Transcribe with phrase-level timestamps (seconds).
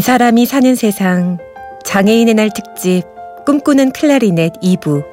[0.00, 1.36] 이 사람이 사는 세상
[1.84, 3.02] 장애인의 날 특집
[3.44, 5.04] 꿈꾸는 클라리넷 2부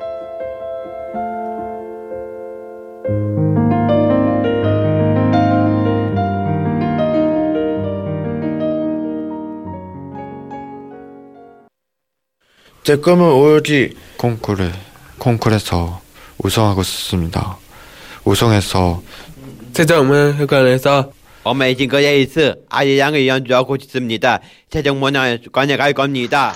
[12.85, 14.71] 제 꿈은 오로지 콩쿠르,
[15.19, 15.99] 콩쿠르에서
[16.37, 17.57] 우승하고 싶습니다.
[18.23, 19.01] 우승해서
[19.73, 21.16] 세종문화회관에서
[21.47, 24.39] 엄마 이진거 에이스 아예 양을 연주하고 싶습니다.
[24.69, 26.53] 세종문화관에 갈 겁니다.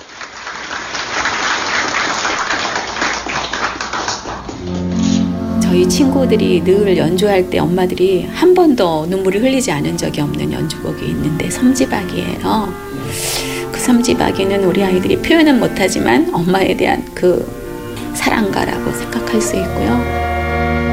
[5.62, 11.48] 저희 친구들이 늘 연주할 때 엄마들이 한 번도 눈물을 흘리지 않은 적이 없는 연주곡이 있는데
[11.48, 12.74] 섬지박이에요.
[13.72, 17.50] 그 섬지박이는 우리 아이들이 표현은 못하지만 엄마에 대한 그
[18.14, 20.91] 사랑가라고 생각할 수 있고요.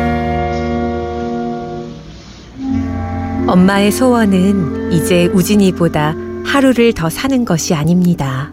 [3.50, 8.52] 엄마의 소원은 이제 우진이보다 하루를 더 사는 것이 아닙니다.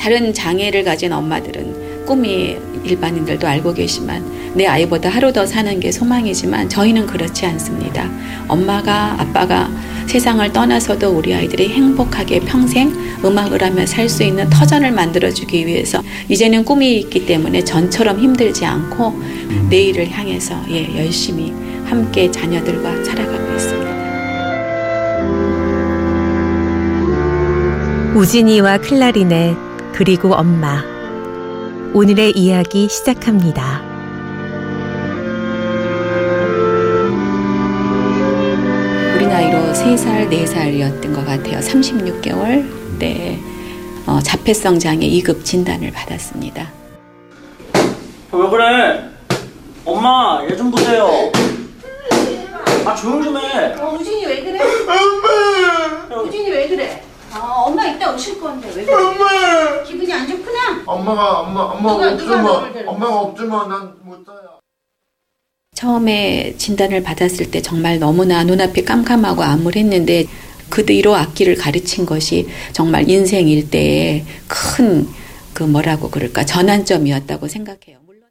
[0.00, 6.70] 다른 장애를 가진 엄마들은 꿈이 일반인들도 알고 계시만 내 아이보다 하루 더 사는 게 소망이지만
[6.70, 8.08] 저희는 그렇지 않습니다.
[8.48, 9.68] 엄마가 아빠가
[10.06, 12.90] 세상을 떠나서도 우리 아이들이 행복하게 평생
[13.22, 19.20] 음악을 하며 살 수 있는 터전을 만들어주기 위해서 이제는 꿈이 있기 때문에 전처럼 힘들지 않고
[19.68, 21.52] 내일을 향해서 예, 열심히
[21.84, 23.97] 함께 자녀들과 살아가고 있습니다.
[28.18, 29.56] 우진이와 클라리넷
[29.92, 30.82] 그리고 엄마
[31.94, 33.80] 오늘의 이야기 시작합니다.
[39.14, 41.60] 우리 나이로 3살, 4살이었던 것 같아요.
[41.60, 43.38] 36개월 때
[44.04, 46.72] 어, 자폐성 장애 2급 진단을 받았습니다.
[48.32, 49.10] 왜 그래?
[49.84, 51.08] 엄마, 얘 좀 보세요.
[52.84, 53.74] 아, 조용 좀 해.
[53.78, 54.58] 어, 우진이 왜 그래?
[54.60, 56.16] 엄마!
[56.22, 57.02] 우진이 왜 그래?
[57.40, 58.94] 어, 엄마 이따 오실 건데 왜 그래?
[58.94, 59.82] 엄마!
[59.82, 60.82] 기분이 안 좋구나?
[60.86, 62.88] 엄마가 엄마 엄마가 누가- 누가 너를 없으면?
[62.88, 64.38] 엄마가 없으면 난 못 살아.
[65.74, 70.26] 처음에 진단을 받았을 때 정말 너무나 눈앞이 깜깜하고 암울했는데
[70.70, 77.98] 그 뒤로 악기를 가르친 것이 정말 인생 일대의 큰그 뭐라고 그럴까 전환점이었다고 생각해요.
[78.06, 78.22] 물론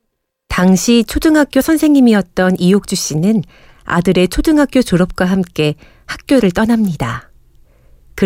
[0.49, 3.43] 당시 초등학교 선생님이었던 이옥주 씨는
[3.85, 5.75] 아들의 초등학교 졸업과 함께
[6.05, 7.26] 학교를 떠납니다.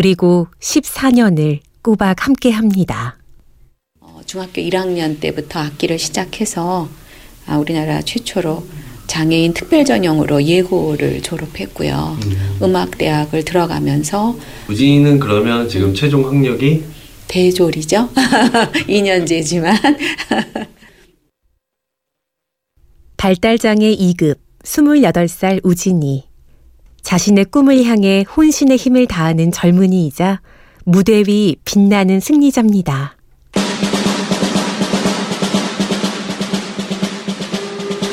[0.02, 3.18] 그리고 14년을 꼬박 함께 합니다.
[4.00, 6.88] 어, 중학교 1학년 때부터 악기를 시작해서
[7.46, 8.64] 아, 우리나라 최초로
[9.06, 12.16] 장애인 특별 전형으로 예고를 졸업했고요.
[12.62, 14.34] 음 악 대학을 들어가면서
[14.70, 16.84] 우진이는 그러면 지금 최종 학력이
[17.28, 18.08] 대졸이죠.
[18.88, 19.76] 2년제지만
[23.18, 26.31] 발달장애 2급 28살 우진이.
[27.02, 30.40] 자신의 꿈을 향해 혼신의 힘을 다하는 젊은이이자
[30.84, 33.16] 무대 위 빛나는 승리자입니다.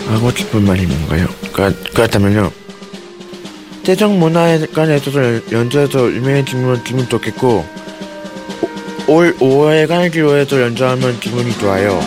[0.08, 1.28] 하고 싶은 말이 뭔가요?
[1.54, 2.52] 그, 그렇다면요.
[3.84, 7.66] 세종 문화회관에서 연주해서 유명해지면 기분 좋겠고
[9.08, 12.00] 오- 올 5월 가기로해서 연주하면 기분이 좋아요.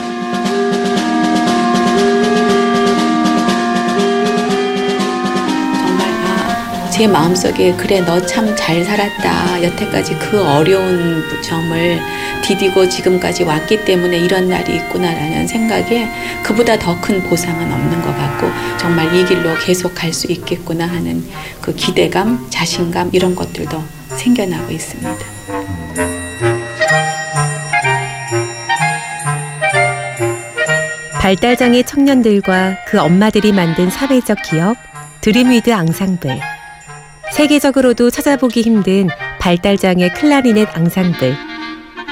[7.02, 9.60] 제 마음속에 그래 너 참 잘 살았다.
[9.64, 12.00] 여태까지 그 어려운 점을
[12.42, 16.08] 디디고 지금까지 왔기 때문에 이런 날이 있구나라는 생각에
[16.44, 18.46] 그보다 더 큰 보상은 없는 것 같고
[18.78, 21.24] 정말 이 길로 계속 갈 수 있겠구나 하는
[21.60, 23.82] 그 기대감, 자신감 이런 것들도
[24.14, 25.16] 생겨나고 있습니다.
[31.20, 34.76] 발달장애 청년들과 그 엄마들이 만든 사회적 기업
[35.20, 36.51] 드림위드 앙상블.
[37.32, 39.08] 세계적으로도 찾아보기 힘든
[39.40, 41.34] 발달장애 클라리넷 앙상블.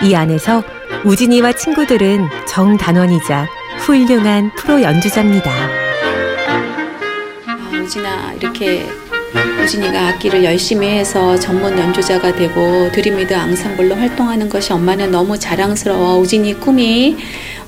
[0.02, 0.62] 이 안에서
[1.04, 3.46] 우진이와 친구들은 정단원이자
[3.80, 5.50] 훌륭한 프로 연주자입니다.
[7.46, 8.86] 아, 우진아 이렇게
[9.62, 16.18] 우진이가 악기를 열심히 해서 전문 연주자가 되고 드림위드 앙상블로 활동하는 것이 엄마는 너무 자랑스러워.
[16.18, 17.18] 우진이 꿈이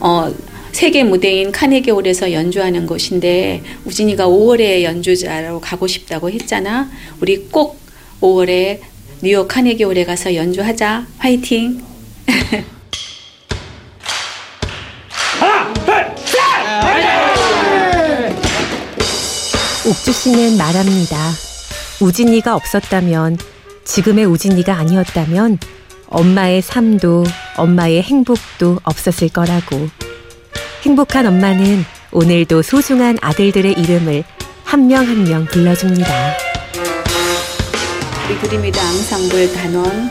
[0.00, 0.32] 어,
[0.73, 6.91] 세계 무대인 카네기홀에서 연주하는 것인데 우진이가 5월에 연주자로 가고 싶다고 했잖아.
[7.21, 7.79] 우리 꼭
[8.21, 8.81] 5월에
[9.23, 11.07] 뉴욕 카네기홀에 가서 연주하자.
[11.19, 11.81] 화이팅.
[19.85, 21.17] 옥주 씨는 말합니다.
[22.01, 23.37] 우진이가 없었다면,
[23.85, 25.59] 지금의 우진이가 아니었다면,
[26.07, 27.25] 엄마의 삶도,
[27.57, 29.89] 엄마의 행복도 없었을 거라고.
[30.82, 34.25] 행복한 엄마는 오늘도 소중한 아들들의 이름을
[34.64, 36.08] 한 명 한 명 불러줍니다.
[38.29, 40.11] 우리 드림위드 앙상블 단원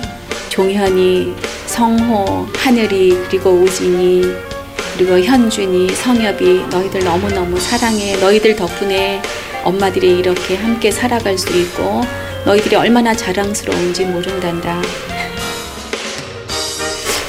[0.50, 1.34] 종현이,
[1.66, 4.24] 성호, 하늘이, 그리고 우진이,
[4.98, 8.18] 그리고 현준이, 성엽이 너희들 너무너무 사랑해.
[8.18, 9.22] 너희들 덕분에
[9.64, 12.02] 엄마들이 이렇게 함께 살아갈 수 있고
[12.46, 14.82] 너희들이 얼마나 자랑스러운지 모른단다.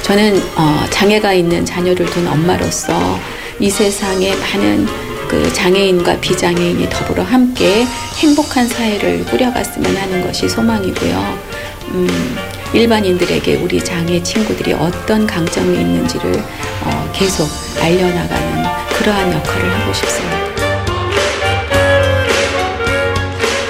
[0.02, 3.19] 저는 어, 장애가 있는 자녀를 둔 엄마로서
[3.58, 4.87] 이 세상에 많은
[5.28, 11.38] 그 장애인과 비장애인이 더불어 함께 행복한 사회를 꾸려갔으면 하는 것이 소망이고요.
[11.93, 12.37] 음,
[12.75, 16.32] 일반인들에게 우리 장애 친구들이 어떤 강점이 있는지를
[16.84, 17.49] 어, 계속
[17.81, 18.64] 알려나가는
[18.99, 20.43] 그러한 역할을 하고 싶습니다.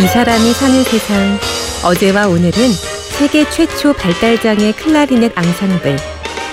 [0.00, 1.38] 이 사람이 사는 세상
[1.84, 2.72] 어제와 오늘은
[3.18, 5.96] 세계 최초 발달장애 클라리넷 앙상블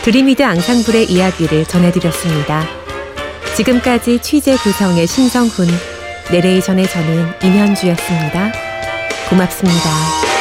[0.04, 2.66] 드리미드 앙상블의 이야기를 전해드렸습니다.
[3.56, 5.68] 지금까지 취재 구성의 신성훈,
[6.32, 8.52] 내레이션의 저는 임현주였습니다.
[9.30, 10.39] 고맙습니다.